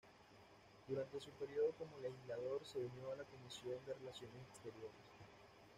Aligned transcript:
Durante 0.87 1.19
su 1.19 1.29
periodo 1.29 1.73
como 1.77 1.99
legislador 2.01 2.65
se 2.65 2.79
unió 2.79 3.11
a 3.13 3.17
la 3.17 3.23
Comisión 3.23 3.75
de 3.85 3.93
Relaciones 3.93 4.47
Exteriores. 4.49 4.95